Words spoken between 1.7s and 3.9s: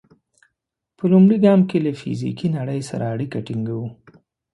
له فزیکي نړۍ سره اړیکه ټینګوو.